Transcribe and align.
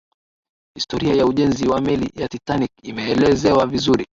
historia 0.77 1.13
ya 1.13 1.25
ujenzi 1.25 1.67
wa 1.67 1.81
meli 1.81 2.11
ya 2.15 2.27
titanic 2.27 2.71
imeelezewa 2.83 3.65
vizuri 3.67 4.07